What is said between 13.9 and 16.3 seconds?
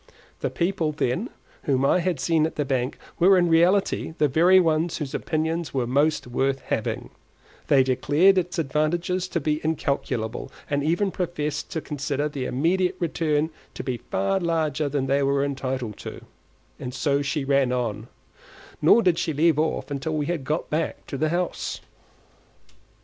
far larger than they were entitled to;